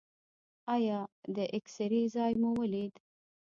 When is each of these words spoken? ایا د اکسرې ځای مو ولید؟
ایا 0.75 0.99
د 1.35 1.37
اکسرې 1.57 2.01
ځای 2.15 2.31
مو 2.41 2.49
ولید؟ 2.59 2.93